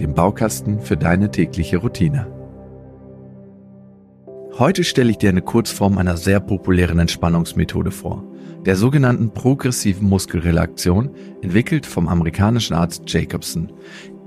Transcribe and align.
dem 0.00 0.14
Baukasten 0.14 0.80
für 0.80 0.96
deine 0.96 1.30
tägliche 1.30 1.78
Routine. 1.78 2.26
Heute 4.58 4.84
stelle 4.84 5.10
ich 5.10 5.18
dir 5.18 5.28
eine 5.28 5.42
Kurzform 5.42 5.98
einer 5.98 6.16
sehr 6.16 6.40
populären 6.40 6.98
Entspannungsmethode 6.98 7.90
vor, 7.90 8.24
der 8.64 8.76
sogenannten 8.76 9.30
progressiven 9.30 10.08
Muskelrelaktion, 10.08 11.10
entwickelt 11.42 11.84
vom 11.84 12.08
amerikanischen 12.08 12.74
Arzt 12.74 13.02
Jacobson. 13.06 13.70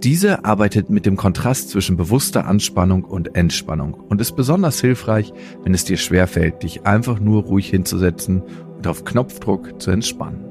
Diese 0.04 0.46
arbeitet 0.46 0.90
mit 0.90 1.06
dem 1.06 1.18
Kontrast 1.18 1.72
zwischen 1.72 1.98
bewusster 1.98 2.46
Anspannung 2.46 3.04
und 3.04 3.36
Entspannung 3.36 3.96
und 3.96 4.22
ist 4.22 4.36
besonders 4.36 4.80
hilfreich, 4.80 5.34
wenn 5.64 5.74
es 5.74 5.84
dir 5.84 5.98
schwerfällt, 5.98 6.64
dich 6.64 6.86
einfach 6.86 7.20
nur 7.20 7.44
ruhig 7.44 7.70
hinzusetzen 7.70 8.44
und 8.78 8.88
auf 8.88 9.04
Knopfdruck 9.04 9.82
zu 9.82 9.92
entspannen. 9.92 10.46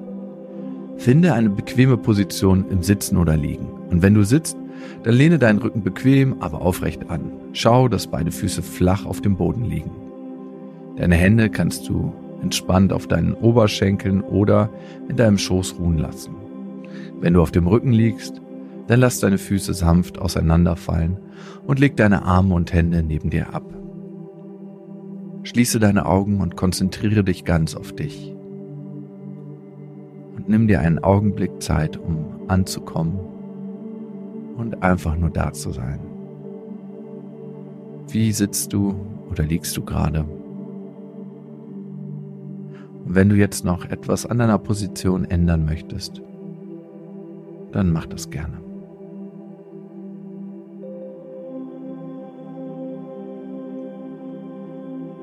Finde 0.96 1.32
eine 1.32 1.50
bequeme 1.50 1.96
Position 1.96 2.66
im 2.68 2.82
Sitzen 2.82 3.16
oder 3.16 3.36
Liegen. 3.36 3.68
Und 3.90 4.02
wenn 4.02 4.14
du 4.14 4.24
sitzt, 4.24 4.56
dann 5.02 5.14
lehne 5.14 5.38
deinen 5.38 5.58
Rücken 5.58 5.82
bequem, 5.82 6.36
aber 6.40 6.60
aufrecht 6.60 7.10
an. 7.10 7.30
Schau, 7.52 7.88
dass 7.88 8.06
beide 8.06 8.30
Füße 8.30 8.62
flach 8.62 9.06
auf 9.06 9.20
dem 9.20 9.36
Boden 9.36 9.64
liegen. 9.64 9.90
Deine 10.96 11.14
Hände 11.14 11.48
kannst 11.50 11.88
du 11.88 12.12
entspannt 12.42 12.92
auf 12.92 13.06
deinen 13.06 13.34
Oberschenkeln 13.34 14.20
oder 14.20 14.70
in 15.08 15.16
deinem 15.16 15.38
Schoß 15.38 15.78
ruhen 15.78 15.98
lassen. 15.98 16.34
Wenn 17.20 17.34
du 17.34 17.42
auf 17.42 17.50
dem 17.50 17.66
Rücken 17.66 17.92
liegst, 17.92 18.40
dann 18.86 19.00
lass 19.00 19.20
deine 19.20 19.38
Füße 19.38 19.74
sanft 19.74 20.18
auseinanderfallen 20.18 21.16
und 21.66 21.78
leg 21.78 21.96
deine 21.96 22.22
Arme 22.22 22.54
und 22.54 22.72
Hände 22.72 23.02
neben 23.02 23.30
dir 23.30 23.54
ab. 23.54 23.64
Schließe 25.42 25.78
deine 25.78 26.06
Augen 26.06 26.40
und 26.40 26.56
konzentriere 26.56 27.24
dich 27.24 27.44
ganz 27.44 27.74
auf 27.74 27.92
dich. 27.92 28.34
Und 30.36 30.48
nimm 30.48 30.68
dir 30.68 30.80
einen 30.80 30.98
Augenblick 30.98 31.62
Zeit, 31.62 31.96
um 31.96 32.26
anzukommen 32.48 33.27
und 34.58 34.82
einfach 34.82 35.16
nur 35.16 35.30
da 35.30 35.52
zu 35.52 35.70
sein. 35.70 36.00
Wie 38.08 38.32
sitzt 38.32 38.72
du 38.72 38.96
oder 39.30 39.44
liegst 39.44 39.76
du 39.76 39.84
gerade? 39.84 40.24
Und 43.04 43.14
wenn 43.14 43.28
du 43.28 43.36
jetzt 43.36 43.64
noch 43.64 43.84
etwas 43.84 44.26
an 44.26 44.38
deiner 44.38 44.58
Position 44.58 45.24
ändern 45.24 45.64
möchtest, 45.64 46.20
dann 47.70 47.92
mach 47.92 48.06
das 48.06 48.30
gerne. 48.30 48.58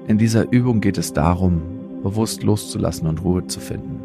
In 0.07 0.17
dieser 0.17 0.51
Übung 0.51 0.79
geht 0.79 0.97
es 0.97 1.11
darum, 1.13 1.61
bewusst 2.03 2.43
loszulassen 2.43 3.07
und 3.07 3.23
Ruhe 3.23 3.47
zu 3.47 3.59
finden. 3.59 3.99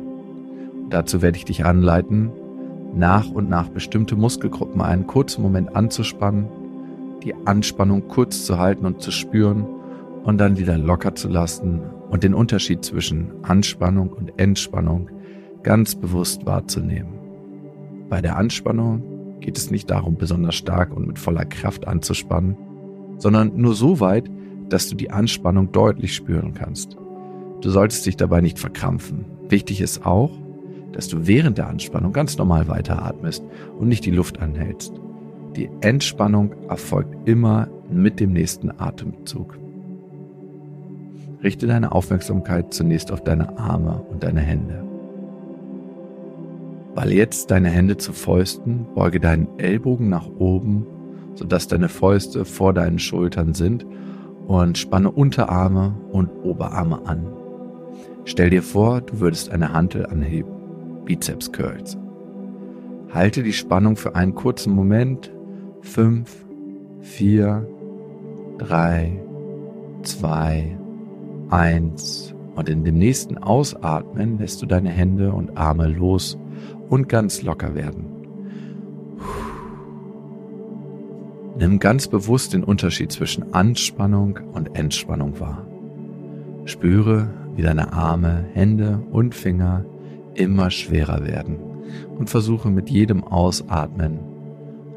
Dazu 0.89 1.23
werde 1.23 1.37
ich 1.37 1.45
dich 1.45 1.65
anleiten, 1.65 2.33
nach 2.95 3.31
und 3.31 3.49
nach 3.49 3.69
bestimmte 3.69 4.17
Muskelgruppen 4.17 4.81
einen 4.81 5.07
kurzen 5.07 5.43
Moment 5.43 5.75
anzuspannen, 5.77 6.49
die 7.23 7.35
Anspannung 7.47 8.09
kurz 8.09 8.45
zu 8.45 8.59
halten 8.59 8.87
und 8.87 9.03
zu 9.03 9.11
spüren 9.11 9.67
und 10.25 10.39
dann 10.39 10.59
wieder 10.59 10.77
locker 10.77 11.15
zu 11.15 11.29
lassen 11.29 11.81
und 12.11 12.25
den 12.25 12.35
Unterschied 12.35 12.85
zwischen 12.85 13.31
Anspannung 13.43 14.11
und 14.11 14.39
Entspannung 14.39 15.09
ganz 15.63 15.95
bewusst 15.95 16.47
wahrzunehmen. 16.47 17.19
Bei 18.09 18.21
der 18.21 18.37
Anspannung 18.37 19.39
geht 19.41 19.57
es 19.57 19.71
nicht 19.71 19.91
darum, 19.91 20.17
besonders 20.17 20.55
stark 20.55 20.95
und 20.95 21.07
mit 21.07 21.19
voller 21.19 21.45
Kraft 21.45 21.87
anzuspannen, 21.87 22.57
sondern 23.19 23.57
nur 23.57 23.75
so 23.75 24.01
weit, 24.01 24.31
dass 24.69 24.89
du 24.89 24.97
die 24.97 25.11
Anspannung 25.11 25.73
deutlich 25.73 26.15
spüren 26.15 26.55
kannst. 26.55 26.97
Du 27.61 27.71
solltest 27.71 28.07
dich 28.07 28.17
dabei 28.17 28.41
nicht 28.41 28.59
verkrampfen. 28.59 29.27
Wichtig 29.49 29.81
ist 29.81 30.07
auch, 30.07 30.31
dass 30.93 31.09
du 31.09 31.27
während 31.27 31.59
der 31.59 31.69
Anspannung 31.69 32.13
ganz 32.13 32.37
normal 32.39 32.69
weiteratmest 32.69 33.45
und 33.79 33.89
nicht 33.89 34.05
die 34.05 34.11
Luft 34.11 34.41
anhältst. 34.41 34.93
Die 35.57 35.69
Entspannung 35.81 36.53
erfolgt 36.69 37.29
immer 37.29 37.69
mit 37.91 38.21
dem 38.21 38.33
nächsten 38.33 38.71
Atemzug. 38.71 39.59
Richte 41.43 41.67
deine 41.67 41.93
Aufmerksamkeit 41.93 42.73
zunächst 42.73 43.11
auf 43.11 43.25
deine 43.25 43.59
Arme 43.59 44.03
und 44.11 44.23
deine 44.23 44.41
Hände. 44.41 44.85
Ball 46.95 47.13
jetzt 47.13 47.51
deine 47.51 47.71
Hände 47.71 47.97
zu 47.97 48.13
Fäusten, 48.13 48.87
beuge 48.95 49.21
deinen 49.21 49.49
Ellbogen 49.59 50.09
nach 50.09 50.29
oben, 50.39 50.87
sodass 51.35 51.69
deine 51.69 51.89
Fäuste 51.89 52.45
vor 52.45 52.75
deinen 52.75 52.99
Schultern 52.99 53.55
sind 53.55 53.87
und 54.47 54.77
spanne 54.77 55.11
Unterarme 55.11 55.95
und 56.11 56.29
Oberarme 56.43 57.07
an. 57.07 57.27
Stell 58.25 58.51
dir 58.51 58.63
vor, 58.63 59.01
du 59.01 59.21
würdest 59.21 59.51
eine 59.51 59.73
Hantel 59.73 60.07
anheben. 60.07 60.60
Bizeps 61.11 61.51
Curls. 61.51 61.99
Halte 63.13 63.43
die 63.43 63.53
Spannung 63.53 63.97
für 63.97 64.15
einen 64.15 64.37
kurzen 64.37 64.73
Moment. 64.73 65.33
Fünf, 65.81 66.47
vier, 67.01 67.67
drei, 68.59 69.21
zwei, 70.05 70.79
eins. 71.49 72.33
Und 72.55 72.69
in 72.69 72.85
dem 72.85 72.97
nächsten 72.97 73.39
Ausatmen 73.39 74.39
lässt 74.39 74.63
du 74.63 74.67
deine 74.67 74.91
Hände 74.91 75.33
und 75.33 75.57
Arme 75.57 75.89
los 75.89 76.39
und 76.89 77.09
ganz 77.09 77.43
locker 77.43 77.75
werden. 77.75 78.07
Nimm 81.59 81.81
ganz 81.81 82.07
bewusst 82.07 82.53
den 82.53 82.63
Unterschied 82.63 83.11
zwischen 83.11 83.53
Anspannung 83.53 84.39
und 84.53 84.77
Entspannung 84.77 85.41
wahr. 85.41 85.67
Spüre, 86.67 87.31
wie 87.57 87.63
deine 87.63 87.93
Arme, 87.93 88.45
Hände 88.53 89.03
und 89.11 89.35
Finger 89.35 89.85
immer 90.35 90.71
schwerer 90.71 91.27
werden 91.27 91.59
und 92.19 92.31
versuche 92.31 92.71
mit 92.71 92.91
jedem 92.91 93.25
Ausatmen 93.25 94.19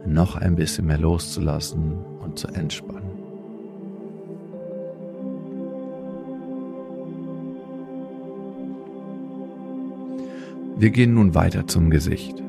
noch 0.06 0.36
ein 0.36 0.56
bisschen 0.56 0.88
mehr 0.88 0.98
loszulassen 0.98 1.96
und 2.24 2.38
zu 2.38 2.48
entspannen. 2.48 3.04
Wir 10.76 10.90
gehen 10.90 11.14
nun 11.14 11.34
weiter 11.36 11.68
zum 11.68 11.90
Gesicht. 11.90 12.44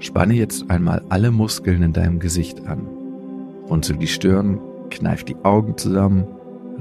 Spanne 0.00 0.34
jetzt 0.34 0.70
einmal 0.70 1.02
alle 1.08 1.30
Muskeln 1.30 1.82
in 1.82 1.92
deinem 1.92 2.18
Gesicht 2.18 2.66
an. 2.66 2.86
Runzel 3.70 3.96
die 3.96 4.08
Stirn, 4.08 4.60
kneif 4.90 5.24
die 5.24 5.36
Augen 5.44 5.78
zusammen, 5.78 6.26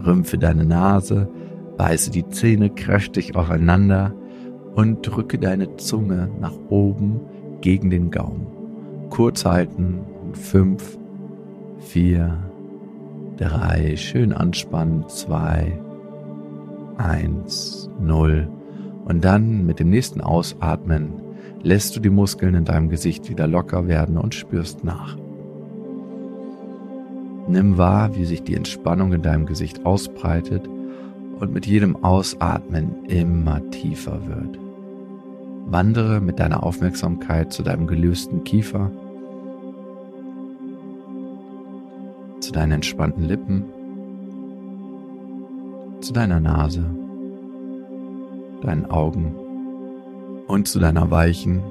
rümpfe 0.04 0.38
deine 0.38 0.66
Nase, 0.66 1.30
beiße 1.78 2.12
die 2.12 2.28
Zähne 2.28 2.70
kräftig 2.70 3.36
aufeinander 3.36 4.14
und 4.76 5.02
drücke 5.02 5.38
deine 5.38 5.76
Zunge 5.78 6.30
nach 6.40 6.54
oben 6.70 7.20
gegen 7.62 7.90
den 7.90 8.12
Gaumen. 8.12 8.48
Kurz 9.10 9.46
halten 9.46 10.00
fünf, 10.34 10.98
vier, 11.78 12.38
drei, 13.38 13.96
schön 13.96 14.34
anspannen, 14.34 15.08
zwei, 15.08 15.80
eins, 16.98 17.90
null. 18.02 18.48
Und 19.06 19.24
dann 19.24 19.66
mit 19.66 19.80
dem 19.80 19.90
nächsten 19.90 20.22
Ausatmen 20.22 21.14
lässt 21.62 21.96
du 21.96 22.00
die 22.00 22.10
Muskeln 22.10 22.56
in 22.56 22.66
deinem 22.66 22.90
Gesicht 22.90 23.30
wieder 23.30 23.48
locker 23.48 23.88
werden 23.88 24.18
und 24.18 24.34
spürst 24.36 24.84
nach. 24.84 25.18
Nimm 27.48 27.78
wahr, 27.78 28.16
wie 28.16 28.26
sich 28.26 28.44
die 28.44 28.56
Entspannung 28.56 29.12
in 29.14 29.22
deinem 29.22 29.46
Gesicht 29.46 29.86
ausbreitet 29.86 30.68
und 31.40 31.54
mit 31.54 31.66
jedem 31.66 32.04
Ausatmen 32.04 33.06
immer 33.08 33.70
tiefer 33.70 34.20
wird. 34.28 34.63
Wandere 35.74 36.22
mit 36.22 36.40
deiner 36.40 36.62
Aufmerksamkeit 36.62 37.52
zu 37.52 37.64
deinem 37.64 37.88
gelösten 37.88 38.44
Kiefer, 38.44 38.92
zu 42.42 42.52
deinen 42.52 42.74
entspannten 42.74 43.24
Lippen, 43.24 43.66
zu 46.02 46.14
deiner 46.14 46.40
Nase, 46.40 46.86
deinen 48.62 48.86
Augen 48.86 49.34
und 50.46 50.68
zu 50.68 50.80
deiner 50.80 51.10
weichen 51.10 51.64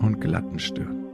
und 0.00 0.20
glatten 0.20 0.58
Stirn. 0.58 1.04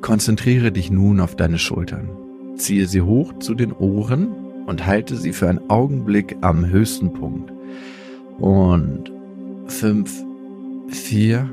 Konzentriere 0.00 0.72
dich 0.72 0.90
nun 0.90 1.20
auf 1.20 1.36
deine 1.36 1.58
Schultern. 1.58 2.08
Ziehe 2.56 2.86
sie 2.86 3.02
hoch 3.02 3.34
zu 3.40 3.54
den 3.54 3.72
Ohren 3.72 4.28
und 4.64 4.86
halte 4.86 5.16
sie 5.16 5.34
für 5.34 5.50
einen 5.50 5.68
Augenblick 5.68 6.38
am 6.40 6.64
höchsten 6.64 7.12
Punkt. 7.12 7.52
Und 8.38 9.12
fünf, 9.66 10.24
vier, 10.88 11.48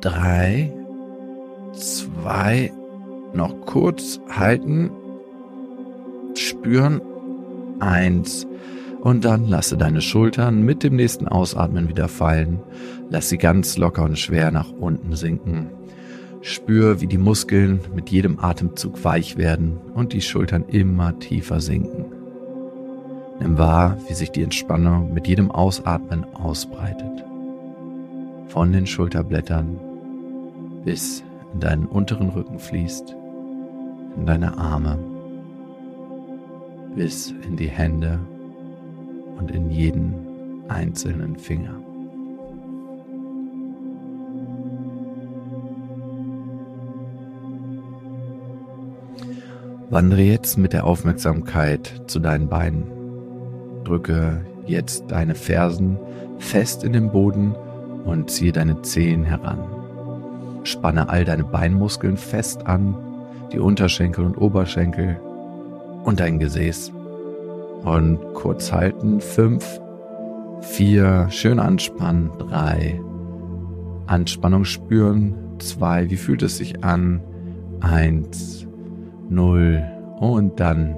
drei, 0.00 0.72
zwei, 1.72 2.72
noch 3.32 3.54
kurz 3.66 4.20
halten, 4.28 4.90
spüren, 6.34 7.00
eins, 7.80 8.46
und 9.00 9.24
dann 9.24 9.48
lasse 9.48 9.78
deine 9.78 10.02
Schultern 10.02 10.62
mit 10.62 10.82
dem 10.82 10.96
nächsten 10.96 11.26
Ausatmen 11.26 11.88
wieder 11.88 12.08
fallen. 12.08 12.60
Lass 13.08 13.30
sie 13.30 13.38
ganz 13.38 13.78
locker 13.78 14.04
und 14.04 14.18
schwer 14.18 14.50
nach 14.50 14.72
unten 14.72 15.16
sinken. 15.16 15.70
Spür, 16.42 17.00
wie 17.00 17.06
die 17.06 17.18
Muskeln 17.18 17.80
mit 17.94 18.10
jedem 18.10 18.38
Atemzug 18.38 19.02
weich 19.04 19.38
werden 19.38 19.78
und 19.94 20.12
die 20.12 20.20
Schultern 20.20 20.64
immer 20.68 21.18
tiefer 21.18 21.60
sinken. 21.60 22.06
Nimm 23.40 23.56
wahr, 23.56 23.96
wie 24.06 24.14
sich 24.14 24.30
die 24.30 24.42
Entspannung 24.42 25.14
mit 25.14 25.26
jedem 25.26 25.50
Ausatmen 25.50 26.24
ausbreitet. 26.34 27.29
Von 28.50 28.72
den 28.72 28.84
Schulterblättern 28.84 29.78
bis 30.84 31.22
in 31.54 31.60
deinen 31.60 31.86
unteren 31.86 32.30
Rücken 32.30 32.58
fließt, 32.58 33.14
in 34.16 34.26
deine 34.26 34.58
Arme, 34.58 34.98
bis 36.96 37.32
in 37.46 37.56
die 37.56 37.68
Hände 37.68 38.18
und 39.38 39.52
in 39.52 39.70
jeden 39.70 40.64
einzelnen 40.66 41.36
Finger. 41.36 41.80
Wandere 49.90 50.22
jetzt 50.22 50.58
mit 50.58 50.72
der 50.72 50.86
Aufmerksamkeit 50.86 52.02
zu 52.08 52.18
deinen 52.18 52.48
Beinen. 52.48 52.82
Drücke 53.84 54.44
jetzt 54.66 55.04
deine 55.12 55.36
Fersen 55.36 56.00
fest 56.40 56.82
in 56.82 56.92
den 56.92 57.12
Boden 57.12 57.54
und 58.04 58.30
ziehe 58.30 58.52
deine 58.52 58.82
Zehen 58.82 59.24
heran. 59.24 59.58
Spanne 60.64 61.08
all 61.08 61.24
deine 61.24 61.44
Beinmuskeln 61.44 62.16
fest 62.16 62.66
an, 62.66 62.94
die 63.52 63.58
Unterschenkel 63.58 64.24
und 64.24 64.36
Oberschenkel 64.36 65.18
und 66.04 66.20
dein 66.20 66.38
Gesäß 66.38 66.92
und 67.84 68.18
kurz 68.34 68.72
halten. 68.72 69.20
Fünf, 69.20 69.80
vier, 70.60 71.28
schön 71.30 71.58
anspannen. 71.58 72.30
Drei, 72.38 73.00
Anspannung 74.06 74.64
spüren. 74.64 75.34
Zwei, 75.58 76.10
wie 76.10 76.16
fühlt 76.16 76.42
es 76.42 76.58
sich 76.58 76.84
an? 76.84 77.22
Eins, 77.80 78.66
null. 79.28 79.82
Und 80.18 80.60
dann 80.60 80.96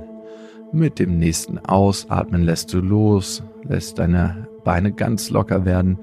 mit 0.72 0.98
dem 0.98 1.18
nächsten 1.18 1.58
Ausatmen 1.58 2.42
lässt 2.42 2.72
du 2.72 2.80
los, 2.80 3.42
lässt 3.62 3.98
deine 3.98 4.48
Beine 4.64 4.92
ganz 4.92 5.30
locker 5.30 5.64
werden 5.64 5.98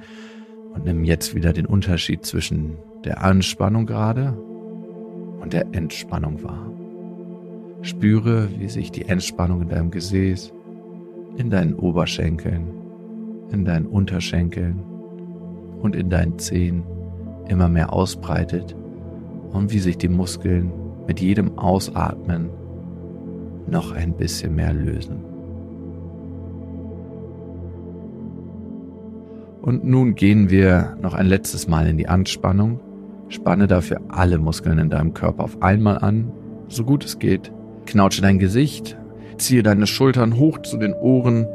und 0.80 0.86
nimm 0.86 1.04
jetzt 1.04 1.36
wieder 1.36 1.52
den 1.52 1.66
Unterschied 1.66 2.26
zwischen 2.26 2.78
der 3.04 3.22
Anspannung 3.22 3.86
gerade 3.86 4.32
und 5.42 5.52
der 5.52 5.66
Entspannung 5.74 6.42
wahr. 6.42 6.72
Spüre, 7.82 8.48
wie 8.58 8.70
sich 8.70 8.90
die 8.90 9.10
Entspannung 9.10 9.64
in 9.64 9.68
deinem 9.68 9.92
Gesäß, 9.92 10.54
in 11.36 11.50
deinen 11.50 11.74
Oberschenkeln, 11.74 12.70
in 13.52 13.66
deinen 13.66 13.88
Unterschenkeln 13.88 14.80
und 15.82 15.98
in 15.98 16.10
deinen 16.10 16.40
Zehen 16.40 16.84
immer 17.50 17.68
mehr 17.68 17.92
ausbreitet 17.92 18.74
und 19.52 19.74
wie 19.74 19.80
sich 19.80 19.98
die 19.98 20.08
Muskeln 20.08 20.72
mit 21.08 21.20
jedem 21.20 21.58
Ausatmen 21.58 22.52
noch 23.68 23.92
ein 23.92 24.14
bisschen 24.14 24.56
mehr 24.56 24.72
lösen. 24.72 25.26
Und 29.62 29.84
nun 29.86 30.16
gehen 30.16 30.50
wir 30.50 30.98
noch 31.02 31.14
ein 31.14 31.28
letztes 31.28 31.68
Mal 31.68 31.88
in 31.88 31.98
die 31.98 32.08
Anspannung. 32.08 32.80
Spanne 33.28 33.68
dafür 33.68 34.02
alle 34.10 34.38
Muskeln 34.38 34.80
in 34.80 34.90
deinem 34.90 35.14
Körper 35.14 35.44
auf 35.44 35.62
einmal 35.62 36.00
an, 36.00 36.32
so 36.68 36.84
gut 36.84 37.06
es 37.06 37.20
geht. 37.20 37.52
Knautsche 37.86 38.22
dein 38.22 38.40
Gesicht, 38.40 38.98
Ziehe 39.40 39.64
deine 39.64 39.88
Schultern 39.88 40.38
hoch 40.38 40.60
zu 40.60 40.78
den 40.78 40.94
Ohren, 40.94 41.48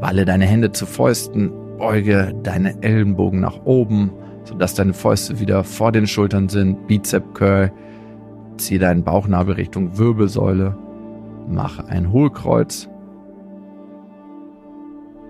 balle 0.00 0.24
deine 0.24 0.46
Hände 0.46 0.70
zu 0.70 0.86
Fäusten, 0.86 1.50
beuge 1.76 2.32
deine 2.44 2.82
Ellenbogen 2.82 3.40
nach 3.40 3.64
oben, 3.64 4.12
sodass 4.44 4.74
deine 4.74 4.94
Fäuste 4.94 5.40
wieder 5.40 5.64
vor 5.64 5.90
den 5.90 6.06
Schultern 6.06 6.48
sind, 6.48 6.86
Bizep 6.86 7.34
Curl, 7.34 7.72
ziehe 8.58 8.78
deinen 8.78 9.02
Bauchnabel 9.02 9.56
Richtung 9.56 9.98
Wirbelsäule, 9.98 10.76
mache 11.48 11.84
ein 11.88 12.12
Hohlkreuz, 12.12 12.88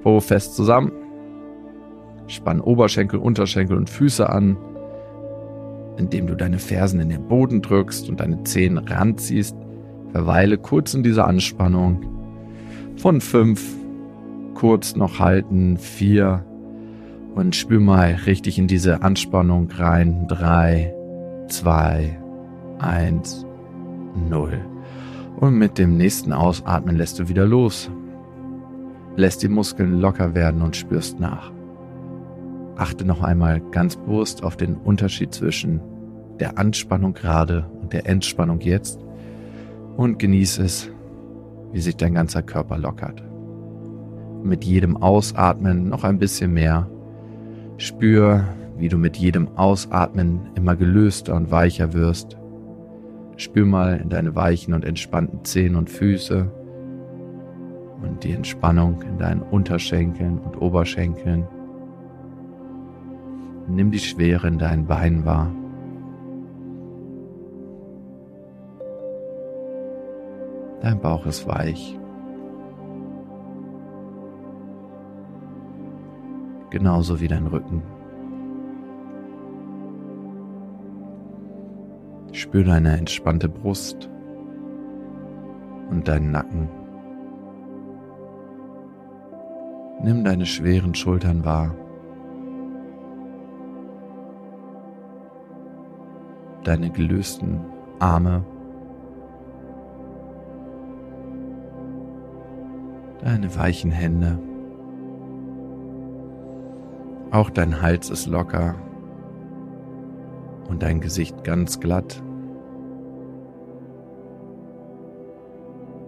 Po 0.02 0.20
fest 0.20 0.54
zusammen, 0.54 0.92
spann 2.26 2.61
Oberschenkel, 2.61 3.19
Unterschenkel 3.19 3.76
und 3.76 3.91
Füße 3.91 4.29
an, 4.29 4.56
indem 5.97 6.26
du 6.26 6.35
deine 6.35 6.59
Fersen 6.59 7.00
in 7.00 7.09
den 7.09 7.29
Boden 7.29 7.62
drückst 7.62 8.09
und 8.09 8.21
deine 8.21 8.43
Zehen 8.44 8.79
ranziehst, 8.79 9.56
Verweile 10.15 10.59
kurz 10.59 10.94
in 10.94 11.03
dieser 11.03 11.26
Anspannung. 11.26 12.06
Von 12.97 13.21
fünf, 13.21 13.61
kurz 14.55 14.94
noch 14.94 15.19
halten, 15.19 15.76
vier 15.76 16.44
und 17.35 17.56
spür 17.56 17.81
mal 17.81 18.17
richtig 18.25 18.56
in 18.56 18.69
diese 18.69 19.03
Anspannung 19.03 19.69
rein. 19.73 20.29
Drei, 20.29 20.94
zwei, 21.49 22.17
eins, 22.79 23.44
null. 24.31 24.65
Und 25.41 25.55
mit 25.59 25.79
dem 25.79 25.97
nächsten 25.97 26.32
Ausatmen 26.32 26.94
lässt 26.94 27.19
du 27.19 27.29
wieder 27.29 27.44
los. 27.44 27.91
Lässt 29.17 29.43
die 29.43 29.48
Muskeln 29.48 30.01
locker 30.01 30.37
werden 30.37 30.63
und 30.63 30.77
spürst 30.77 31.19
nach. 31.19 31.51
Achte 32.76 33.04
noch 33.04 33.22
einmal 33.22 33.60
ganz 33.70 33.96
bewusst 33.96 34.43
auf 34.43 34.56
den 34.56 34.76
Unterschied 34.76 35.32
zwischen 35.32 35.81
der 36.40 36.58
Anspannung 36.58 37.14
gerade 37.14 37.66
und 37.81 37.93
der 37.93 38.06
Entspannung 38.06 38.60
jetzt 38.60 38.98
und 39.96 40.19
genieß 40.19 40.58
es, 40.58 40.90
wie 41.72 41.81
sich 41.81 41.96
dein 41.96 42.14
ganzer 42.14 42.43
Körper 42.43 42.78
lockert. 42.78 43.22
Mit 44.43 44.64
jedem 44.64 44.96
Ausatmen 44.96 45.88
noch 45.88 46.04
ein 46.04 46.19
bisschen 46.19 46.52
mehr. 46.52 46.90
Spür, 47.76 48.44
wie 48.76 48.88
du 48.88 48.98
mit 48.98 49.16
jedem 49.16 49.56
Ausatmen 49.56 50.50
immer 50.54 50.76
gelöster 50.76 51.34
und 51.34 51.50
weicher 51.50 51.93
wirst. 51.93 52.36
Spür 53.36 53.66
mal 53.66 53.96
in 53.96 54.08
deine 54.08 54.34
weichen 54.34 54.74
und 54.74 54.84
entspannten 54.84 55.44
Zehen 55.44 55.76
und 55.76 55.90
Füße 55.90 56.50
und 58.02 58.22
die 58.24 58.32
Entspannung 58.32 59.02
in 59.02 59.19
deinen 59.19 59.43
Unterschenkeln 59.43 60.38
und 60.38 60.60
Oberschenkeln. 60.60 61.46
Nimm 63.69 63.91
die 63.91 63.99
Schwere 63.99 64.47
in 64.47 64.59
deinen 64.59 64.87
Beinen 64.87 65.25
wahr. 65.25 65.51
Dein 70.81 71.01
Bauch 71.01 71.25
ist 71.25 71.47
weich. 71.47 71.99
Genauso 76.69 77.21
wie 77.21 77.29
dein 77.29 77.47
Rücken. 77.47 77.83
Spür 82.33 82.65
deine 82.65 82.99
entspannte 82.99 83.49
Brust 83.49 84.11
und 85.91 86.06
deinen 86.06 86.33
Nacken. 86.33 86.69
Nimm 90.03 90.23
deine 90.25 90.44
schweren 90.44 90.94
Schultern 90.94 91.44
wahr. 91.44 91.75
Deine 96.65 96.91
gelösten 96.91 97.61
Arme 98.01 98.44
deine 103.25 103.56
weichen 103.56 103.91
Hände. 103.91 104.39
Auch 107.31 107.51
dein 107.51 107.81
Hals 107.81 108.11
ist 108.11 108.27
locker 108.27 108.77
und 110.69 110.83
dein 110.83 111.01
Gesicht 111.01 111.43
ganz 111.43 111.81
glatt. 111.81 112.23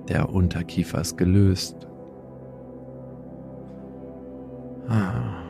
Der 0.09 0.33
Unterkiefer 0.33 1.01
ist 1.01 1.17
gelöst. 1.17 1.89
Ah. 4.89 5.43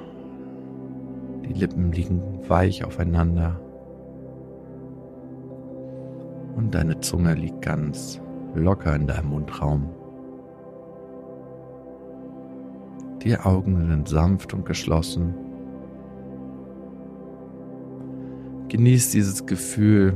Die 1.44 1.52
Lippen 1.52 1.92
liegen 1.92 2.48
weich 2.48 2.84
aufeinander. 2.84 3.60
Und 6.56 6.74
deine 6.74 6.98
Zunge 7.00 7.34
liegt 7.34 7.62
ganz 7.62 8.20
locker 8.54 8.96
in 8.96 9.06
deinem 9.06 9.28
Mundraum. 9.28 9.90
Die 13.22 13.38
Augen 13.38 13.86
sind 13.88 14.08
sanft 14.08 14.54
und 14.54 14.64
geschlossen. 14.64 15.34
Genieß 18.68 19.10
dieses 19.10 19.46
Gefühl 19.46 20.14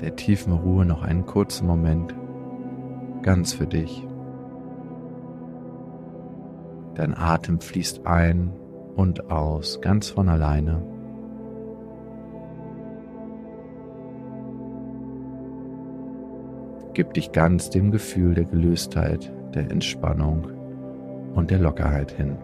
der 0.00 0.14
tiefen 0.16 0.52
Ruhe 0.52 0.86
noch 0.86 1.02
einen 1.02 1.26
kurzen 1.26 1.66
Moment 1.66 2.14
ganz 3.22 3.52
für 3.52 3.66
dich. 3.66 4.06
Dein 6.94 7.14
Atem 7.16 7.60
fließt 7.60 8.06
ein 8.06 8.52
und 8.94 9.30
aus, 9.30 9.80
ganz 9.80 10.08
von 10.08 10.28
alleine. 10.28 10.95
Gib 16.96 17.12
dich 17.12 17.30
ganz 17.30 17.68
dem 17.68 17.90
Gefühl 17.90 18.32
der 18.32 18.46
Gelöstheit, 18.46 19.30
der 19.54 19.70
Entspannung 19.70 20.46
und 21.34 21.50
der 21.50 21.58
Lockerheit 21.58 22.10
hin. 22.10 22.38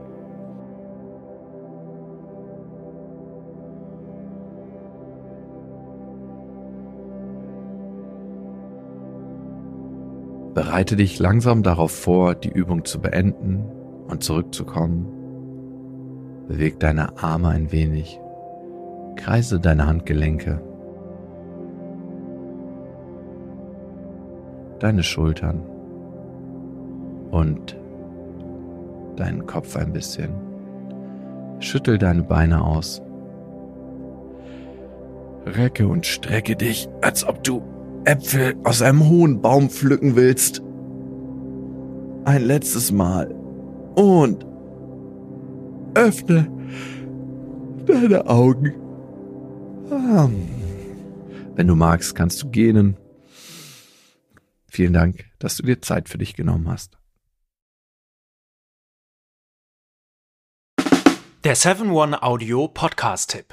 Bereite 10.53 10.97
dich 10.97 11.19
langsam 11.19 11.63
darauf 11.63 11.93
vor, 11.93 12.35
die 12.35 12.51
Übung 12.51 12.85
zu 12.85 13.01
beenden 13.01 13.65
und 14.09 14.23
zurückzukommen. 14.23 15.07
Beweg 16.49 16.79
deine 16.79 17.17
Arme 17.17 17.49
ein 17.49 17.73
wenig. 17.73 18.21
Kreise 19.17 19.61
deine 19.61 19.87
Handgelenke. 19.87 20.61
Deine 24.83 25.05
Schultern. 25.05 25.63
Und 27.31 27.79
deinen 29.15 29.47
Kopf 29.47 29.77
ein 29.77 29.93
bisschen. 29.93 30.31
Schüttel 31.61 31.99
deine 31.99 32.25
Beine 32.25 32.65
aus. 32.65 33.01
Recke 35.47 35.87
und 35.87 36.05
strecke 36.05 36.57
dich, 36.57 36.89
als 37.01 37.25
ob 37.25 37.45
du 37.45 37.63
Äpfel 38.07 38.57
aus 38.65 38.83
einem 38.83 39.09
hohen 39.09 39.41
Baum 39.41 39.71
pflücken 39.71 40.17
willst. 40.17 40.61
Ein 42.25 42.43
letztes 42.43 42.91
Mal. 42.91 43.33
Und 43.95 44.45
öffne 45.95 46.49
deine 47.87 48.27
Augen. 48.27 48.75
Ah. 49.93 50.29
Wenn 51.55 51.69
du 51.69 51.77
magst, 51.77 52.17
kannst 52.17 52.43
du 52.43 52.49
gähnen. 52.49 52.97
Vielen 54.75 54.95
Dank, 54.95 55.27
dass 55.39 55.59
du 55.59 55.65
dir 55.65 55.83
Zeit 55.83 56.09
für 56.09 56.17
dich 56.17 56.33
genommen 56.33 56.67
hast. 56.67 56.97
Der 61.45 61.59
7-One 61.59 62.23
Audio 62.23 62.69
Podcast-Tipp. 62.69 63.53